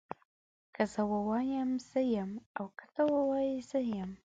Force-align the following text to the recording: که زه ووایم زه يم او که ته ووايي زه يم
که 0.75 0.83
زه 0.93 1.01
ووایم 1.11 1.69
زه 1.89 2.01
يم 2.15 2.31
او 2.57 2.65
که 2.77 2.85
ته 2.93 3.01
ووايي 3.13 3.57
زه 3.69 3.79
يم 3.97 4.11